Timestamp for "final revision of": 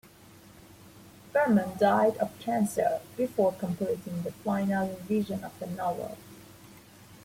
4.31-5.51